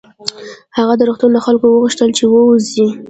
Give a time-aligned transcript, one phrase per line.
[0.77, 2.85] هغه د روغتون له خلکو وغوښتل چې ووځي